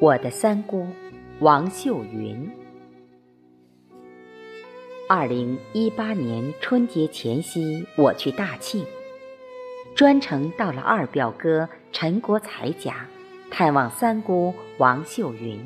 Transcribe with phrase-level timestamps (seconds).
[0.00, 0.86] 我的三姑
[1.40, 2.48] 王秀云。
[5.08, 8.86] 二零一八年春节前夕，我去大庆，
[9.96, 13.08] 专程到了二表哥陈国才家，
[13.50, 15.58] 探望三姑王秀云。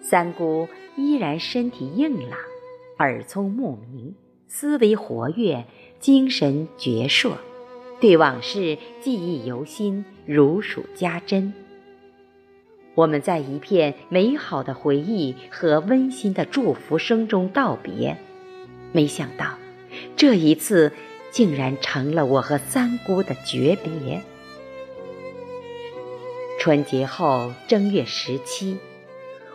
[0.00, 0.66] 三姑
[0.96, 2.38] 依然身体硬朗，
[2.98, 4.14] 耳聪目明，
[4.46, 5.66] 思维活跃，
[6.00, 7.32] 精神矍铄，
[8.00, 11.52] 对往事记忆犹新，如数家珍。
[12.96, 18.16] 我们在一片美好的回忆和温馨的祝福声中道别，
[18.90, 19.58] 没想到，
[20.16, 20.90] 这一次
[21.30, 24.22] 竟然成了我和三姑的诀别。
[26.58, 28.78] 春节后正月十七，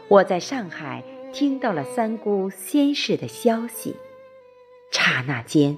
[0.07, 1.03] 我在上海
[1.33, 3.95] 听到了三姑仙逝的消息，
[4.91, 5.75] 刹那间，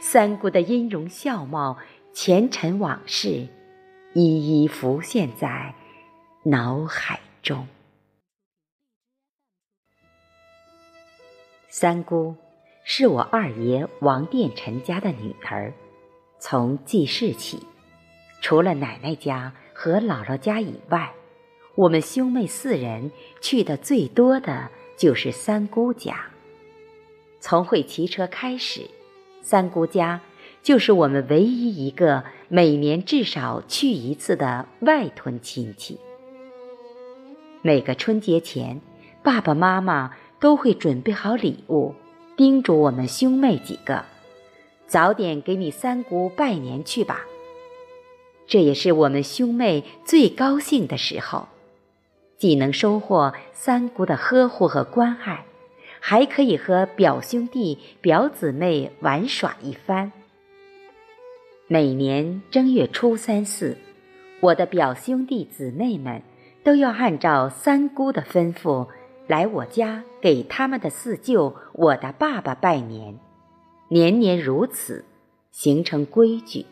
[0.00, 1.76] 三姑的音容笑貌、
[2.14, 3.46] 前尘往事，
[4.14, 5.74] 一一浮现在。
[6.46, 7.66] 脑海中，
[11.70, 12.36] 三姑
[12.84, 15.72] 是我二爷王殿臣家的女儿。
[16.38, 17.66] 从记事起，
[18.42, 21.14] 除了奶奶家和姥姥家以外，
[21.76, 26.26] 我们兄妹四人去的最多的就是三姑家。
[27.40, 28.90] 从会骑车开始，
[29.40, 30.20] 三姑家
[30.62, 35.98] 就是我们唯一一个每年至少去一次的外屯亲戚。
[37.66, 38.78] 每个春节前，
[39.22, 41.94] 爸爸妈妈都会准备好礼物，
[42.36, 44.04] 叮嘱我们兄妹几个
[44.86, 47.24] ：“早点给你三姑拜年去吧。”
[48.46, 51.48] 这也是我们兄妹最高兴的时候，
[52.36, 55.46] 既能收获三姑的呵护和关爱，
[56.00, 60.12] 还可以和表兄弟、表姊妹玩耍一番。
[61.66, 63.78] 每年正月初三四，
[64.40, 66.20] 我的表兄弟姊妹们。
[66.64, 68.88] 都要按照三姑的吩咐
[69.28, 73.18] 来我家给他们的四舅、我的爸爸拜年，
[73.88, 75.04] 年年如此，
[75.52, 76.64] 形成规矩。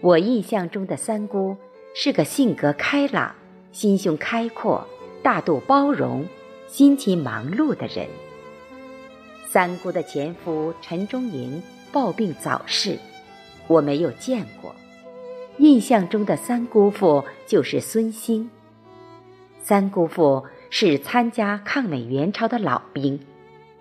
[0.00, 1.56] 我印象中的三姑
[1.94, 3.34] 是个性格开朗、
[3.72, 4.86] 心胸开阔、
[5.22, 6.26] 大度包容、
[6.66, 8.06] 辛勤忙碌的人。
[9.46, 12.98] 三姑的前夫陈忠营暴病早逝，
[13.66, 14.74] 我没有见过。
[15.58, 18.50] 印象中的三姑父就是孙兴。
[19.62, 23.20] 三姑父是参加抗美援朝的老兵，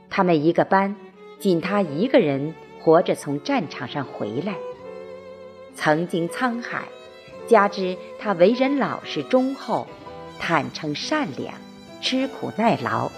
[0.10, 0.96] 他们一个班，
[1.40, 4.56] 仅他一个人活着从战场上回来。
[5.76, 6.84] 曾经沧海，
[7.48, 9.88] 加之他为人老实忠厚、
[10.40, 11.56] 坦诚善良、
[12.02, 13.10] 吃苦耐劳，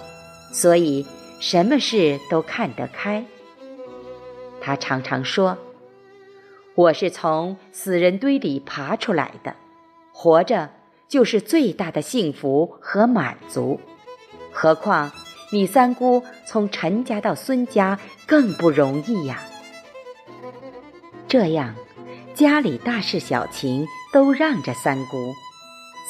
[0.54, 1.06] 所以
[1.40, 3.26] 什么事都看得开。
[4.62, 5.58] 他常常说。
[6.75, 9.56] 我是从死人堆里爬出来的，
[10.12, 10.72] 活着
[11.08, 13.80] 就是最大的幸福和满足。
[14.52, 15.09] 何况
[15.53, 17.97] 你三姑从陈家到孙家
[18.28, 19.41] 更不容易呀。
[21.30, 21.74] 这样，
[22.34, 25.34] 家里大事小情都让着三姑，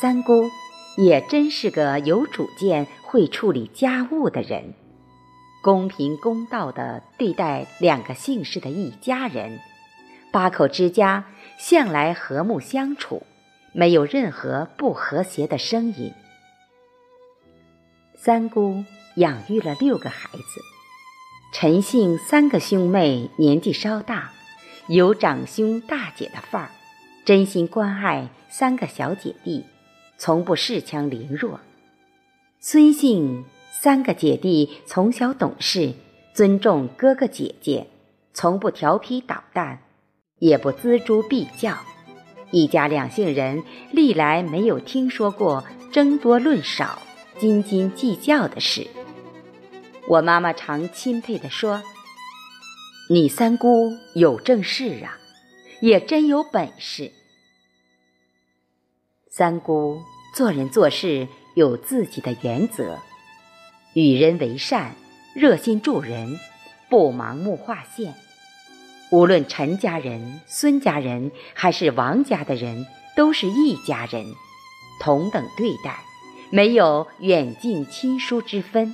[0.02, 0.50] 三姑
[0.98, 4.74] 也真是个有主见、会处理家务的人，
[5.62, 9.60] 公平公道的对待两个姓氏的一家人。
[10.36, 11.24] 八口之家
[11.58, 13.24] 向来和睦相处，
[13.72, 16.12] 没有任何不和谐的声音。
[18.18, 18.84] 三姑
[19.16, 20.62] 养育了六个孩子，
[21.54, 24.34] 陈姓三个兄妹年纪稍大，
[24.90, 26.70] 有长兄大姐的范儿，
[27.24, 29.64] 真心关爱三个小姐弟，
[30.18, 31.62] 从不恃强凌弱。
[32.60, 35.94] 孙姓三个姐弟从小懂事，
[36.34, 37.88] 尊重哥哥姐姐，
[38.34, 39.80] 从不调皮捣蛋。
[40.40, 41.78] 也不锱铢必较，
[42.52, 47.02] 一家两姓人历来没有听说过争多论少、
[47.40, 48.88] 斤斤计较的事。
[50.08, 51.82] 我妈妈常钦佩地说
[53.10, 55.18] ：“你三姑有正事啊，
[55.80, 57.12] 也真有本事。”
[59.32, 60.02] 三姑
[60.36, 63.00] 做人做事有自己的原则，
[63.94, 64.96] 与人为善，
[65.34, 66.38] 热心助人，
[66.90, 68.14] 不盲目划线。
[69.12, 72.86] 无论陈家人、孙家人还是王家的人，
[73.16, 74.26] 都是一家人，
[75.00, 76.00] 同等对待，
[76.52, 78.94] 没有远近亲疏之分。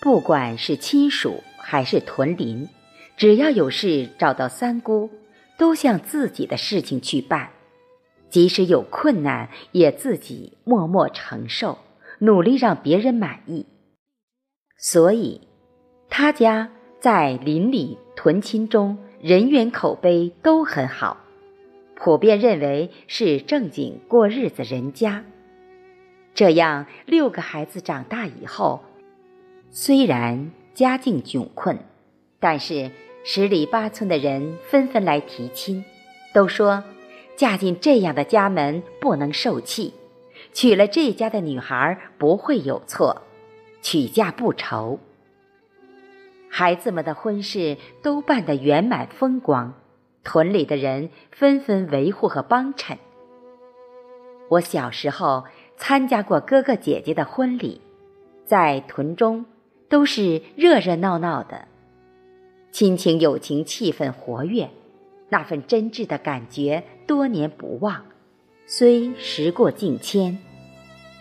[0.00, 2.68] 不管是亲属还是屯邻，
[3.16, 5.10] 只要有事找到三姑，
[5.58, 7.50] 都像自己的事情去办，
[8.30, 11.78] 即使有困难，也自己默默承受，
[12.20, 13.66] 努力让别人满意。
[14.78, 15.40] 所以，
[16.08, 16.70] 他家。
[17.00, 21.18] 在邻里屯亲中，人缘口碑都很好。
[21.96, 25.24] 普遍认为是正经过日子人家。
[26.34, 28.82] 这样，六个孩子长大以后，
[29.70, 31.78] 虽然家境窘困，
[32.40, 32.90] 但是
[33.24, 35.84] 十里八村的人纷纷来提亲，
[36.34, 36.82] 都说
[37.36, 39.94] 嫁进这样的家门不能受气，
[40.52, 43.22] 娶了这家的女孩不会有错，
[43.80, 44.98] 娶嫁不愁。
[46.56, 49.74] 孩子们的婚事都办得圆满风光，
[50.22, 52.96] 屯里的人纷纷维护和帮衬。
[54.48, 55.44] 我小时候。
[55.76, 57.80] 参加过哥哥姐姐的婚礼，
[58.46, 59.44] 在屯中
[59.88, 61.66] 都是热热闹闹的，
[62.70, 64.70] 亲情友情气氛活跃，
[65.30, 68.04] 那份真挚的感觉多年不忘，
[68.66, 70.38] 虽时过境迁，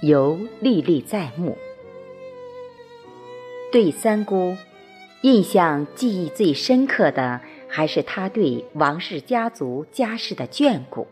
[0.01, 1.57] 犹历历在目。
[3.71, 4.56] 对三姑，
[5.23, 7.39] 印象记忆最深刻的
[7.69, 11.07] 还是他对王氏家族家世的眷顾。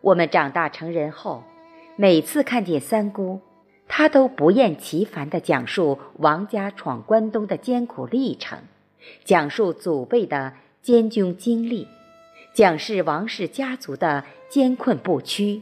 [0.00, 1.42] 我们长大成人后。
[1.96, 3.40] 每次看见三姑，
[3.86, 8.60] 她都不厌其烦地讲述王家闯关东的艰苦历程，
[9.24, 11.88] 讲述祖辈的艰窘经历，
[12.54, 15.60] 讲述王氏家族的艰困不屈。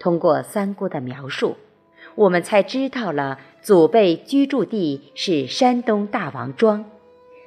[0.00, 1.56] 通过三姑的描述，
[2.16, 6.84] 我们才知道了祖辈居住地是山东大王庄，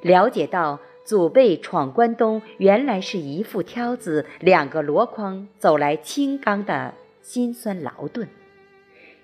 [0.02, 6.92] 了解到祖辈闯关东原来是一副挑子两个箩筐走来青冈的。
[7.22, 8.28] 辛酸劳顿，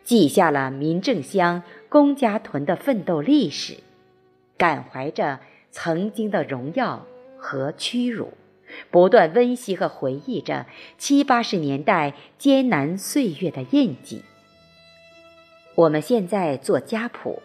[0.04, 3.74] 记下了民政乡公家屯的奋斗历史，
[4.56, 5.40] 感怀着
[5.70, 7.04] 曾经的荣耀
[7.36, 8.32] 和屈辱，
[8.90, 10.64] 不断温习和回忆着
[10.96, 14.22] 七八十年代艰难岁月的印记。
[15.76, 17.42] 我们现在做家谱，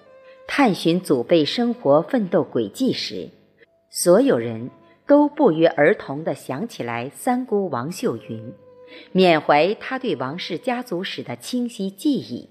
[0.47, 3.27] 探寻祖辈生活奋斗轨迹时，
[3.89, 4.69] 所有人
[5.05, 8.53] 都不约而同地想起来三姑王秀云。
[9.11, 12.47] 缅怀她对王氏家族史的清晰记忆，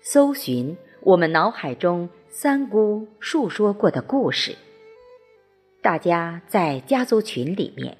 [0.00, 4.54] 搜寻我们脑海中三姑述说过的故事。
[5.82, 7.98] 大家在家族群里面，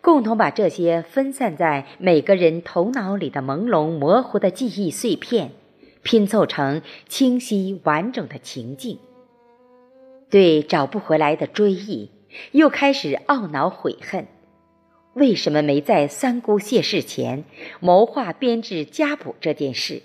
[0.00, 5.52] 共同把这些分散在每个人头脑里的朦胧模糊的记忆碎片，
[6.02, 8.98] 拼凑成清晰完整的情境。
[10.30, 12.10] 对找不回来的追忆，
[12.52, 14.26] 又开始懊恼悔恨。
[15.14, 17.44] 为什么没在三姑谢世前
[17.80, 20.02] 谋划编制家谱这件事？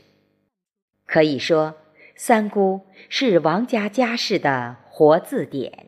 [1.05, 1.75] 可以说，
[2.15, 5.85] 三姑是王家家世的活字典。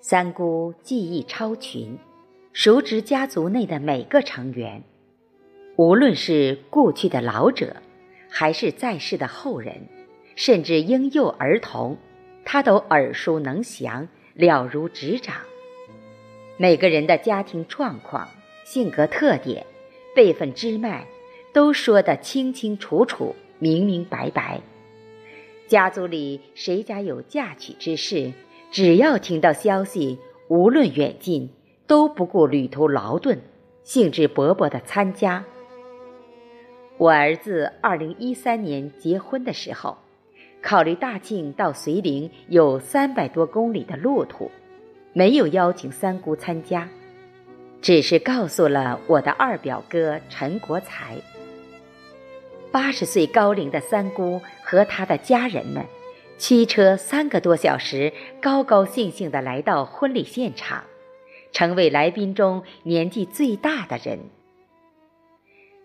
[0.00, 1.98] 三姑技艺超群，
[2.52, 4.84] 熟知家族内的每个成员，
[5.80, 7.74] 无论是故去的老者，
[8.28, 9.88] 还是在世的后人，
[10.36, 11.96] 甚至婴幼儿童，
[12.44, 15.36] 他都耳熟能详，了如指掌。
[16.58, 18.28] 每个人的家庭状况、
[18.62, 19.64] 性格特点、
[20.14, 21.06] 辈分支脉，
[21.54, 24.60] 都说得清清楚楚、明明白白。
[25.66, 28.34] 家族里谁家有嫁娶之事，
[28.70, 30.18] 只要听到消息，
[30.48, 31.48] 无论远近，
[31.86, 33.40] 都不顾旅途劳顿，
[33.82, 35.42] 兴致勃勃地参加。
[37.00, 39.96] 我儿子二零一三年结婚的时候，
[40.60, 44.50] 考虑大庆到绥宁有三百多公里的路途。
[45.14, 46.86] 没有邀请三姑参加，
[47.80, 51.16] 只是告诉了我的二表哥陈国才。
[52.70, 55.82] 八十岁高龄的三姑和他的家人们，
[56.36, 60.84] 驱车三个多小时，高高兴兴地来到婚礼现场，
[61.50, 64.18] 成为来宾中年纪最大的人。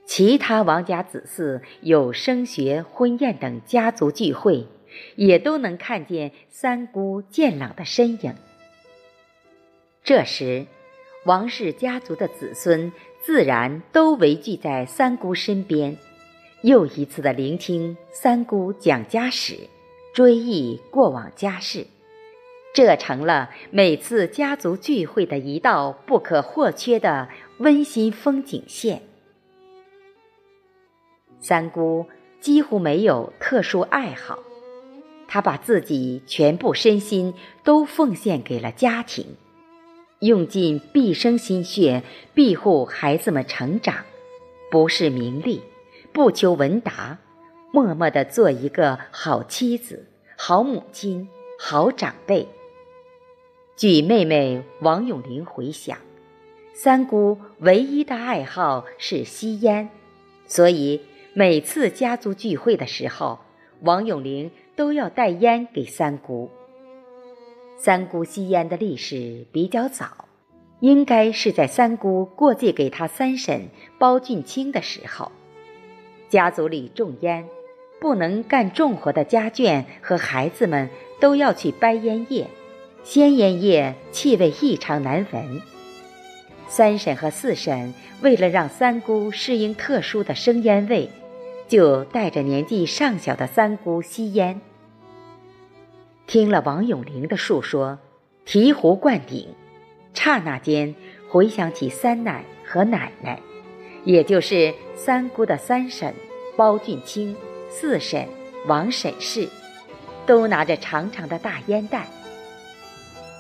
[0.06, 4.68] 其他王家子嗣有升学、婚宴等家族聚会，
[5.16, 8.36] 也都能看见三姑健朗的身影。
[10.04, 10.68] 这时，
[11.26, 12.94] 王氏家族的子孙
[13.24, 15.98] 自然都围聚在三姑身边，
[16.62, 19.56] 又一次的聆听三姑讲家史，
[20.14, 21.88] 追忆过往家事，
[22.76, 29.02] 这成了每次家族聚会的一道不可或缺的温馨风景线。
[31.40, 32.06] 三姑
[32.40, 34.40] 几乎没有特殊爱好，
[35.28, 39.26] 她把自己全部身心都奉献给了家庭。
[40.20, 42.02] 用尽毕生心血
[42.34, 43.98] 庇护孩子们成长，
[44.72, 45.62] 不是名利，
[46.14, 47.20] 不求闻达，
[47.72, 51.28] 默默的做一个好妻子、好母亲、
[51.60, 52.48] 好长辈。
[53.76, 55.98] 据妹妹王永玲回想，
[56.74, 59.90] 三姑唯一的爱好是吸烟，
[60.48, 61.02] 所以
[61.38, 63.40] 每次家族聚会的时候，
[63.82, 66.50] 王永玲都要带烟给三姑。
[67.78, 70.30] 三姑吸烟的历史比较早，
[70.80, 73.68] 应该是在三姑过继给他三婶
[74.00, 75.30] 包俊清的时候。
[76.30, 77.46] 家族里种烟，
[78.00, 80.90] 不能干重活的家眷和孩子们
[81.20, 82.48] 都要去掰烟叶，
[83.04, 85.62] 鲜烟叶气味异常难闻。
[86.70, 91.10] 三婶和四婶为了让三姑适应特殊的生烟味，
[91.68, 94.62] 就带着年纪尚小的三姑吸烟。
[96.28, 98.00] 听了王永龄的述说，
[98.46, 99.48] 醍醐灌顶，
[100.14, 100.96] 刹那间
[101.30, 103.40] 回想起三奶和奶奶，
[104.04, 106.14] 也就是三姑的三婶
[106.58, 107.36] 包俊清、
[107.70, 108.28] 四婶
[108.68, 109.48] 王婶氏，
[110.26, 112.08] 都拿着长长的大烟袋。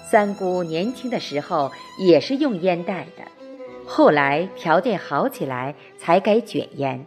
[0.07, 3.23] 三姑年轻的时候也是用烟袋的，
[3.87, 7.05] 后来条件好起来才改卷烟。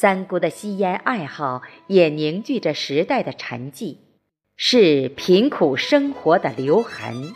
[0.00, 3.96] 三姑的吸烟爱好也凝聚着时代的沉寂，
[4.56, 7.34] 是贫苦生活的留痕。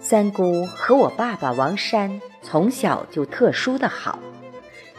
[0.00, 4.20] 三姑和我爸爸王山从小就特殊的好，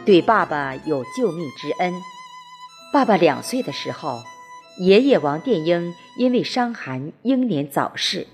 [0.04, 1.94] 对爸爸有救命之恩。
[2.92, 4.20] 爸爸两岁的时候。
[4.78, 8.26] 爷爷王殿英因为伤寒英年早逝，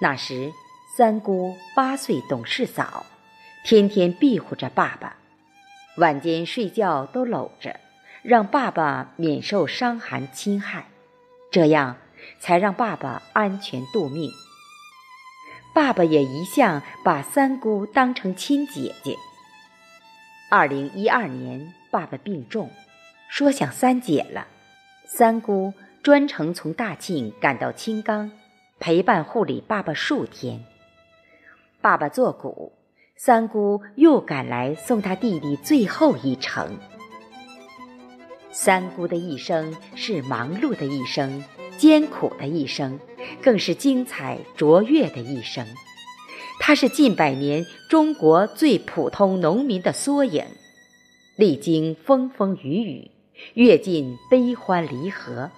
[0.00, 0.52] 那时
[0.96, 3.06] 三姑八岁懂事早，
[3.64, 5.16] 天天庇护着爸爸，
[5.96, 7.78] 晚间睡觉都搂着，
[8.22, 10.86] 让爸爸免受伤寒侵害，
[11.50, 11.96] 这样
[12.40, 14.30] 才让爸爸安全度命。
[15.74, 19.16] 爸爸也一向把三姑当成亲姐姐。
[20.50, 22.70] 二零一二年，爸爸病重，
[23.28, 24.46] 说想三姐了。
[25.06, 28.30] 三姑专程从大庆赶到青冈，
[28.80, 30.64] 陪伴护理爸爸数天。
[31.80, 32.72] 爸爸作古，
[33.24, 36.76] 三姑又赶来送他弟弟最后一程。
[38.50, 41.44] 三姑的一生是忙碌的一生，
[41.78, 42.98] 艰苦的一生，
[43.40, 45.64] 更是精彩卓越的一生。
[46.58, 50.44] 她是近百年中国最普通农民的缩影，
[51.36, 53.10] 历经风风雨雨。
[53.54, 55.52] 阅尽悲欢离合，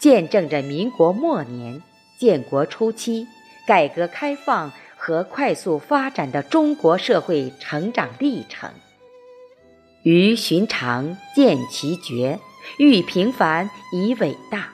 [0.00, 1.80] 见证着民国末年、
[2.18, 3.28] 建国初期、
[3.64, 4.72] 改革开放
[5.06, 8.68] 和快速发展的中国社会成长历程。
[10.02, 12.40] 于寻常见奇绝，
[12.80, 14.72] 遇平凡以伟大，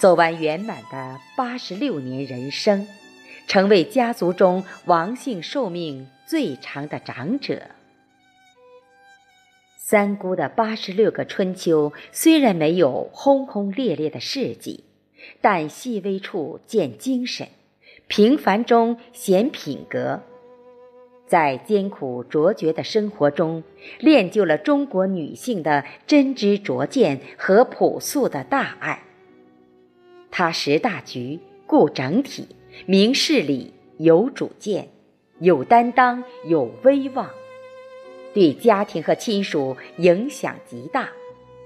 [0.00, 2.88] 走完圆满的八十六年人生，
[3.46, 7.60] 成为家族中王姓寿命最长的长者。
[9.76, 14.84] 三姑的八十六个春秋虽然没有轰轰烈烈的事迹，
[15.42, 17.48] 但细微处见精神，
[18.08, 20.20] 平凡中显品格，
[21.26, 23.64] 在艰苦卓绝的生活中，
[23.98, 29.02] 练就了中国女性的真知灼见和朴素的大爱。
[30.30, 32.46] 她识大局、顾整体、
[32.86, 34.88] 明事理、有主见、
[35.40, 37.28] 有担当、有威望。
[38.32, 41.08] 对家庭和亲属影响极大，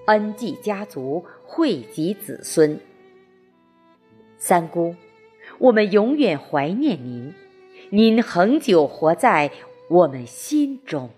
[0.06, 2.80] 恩济家族，惠及子孙。
[4.38, 4.94] 三姑，
[5.60, 7.34] 我们永远怀念您，
[7.90, 9.50] 您恒久活在
[9.90, 11.10] 我们心中。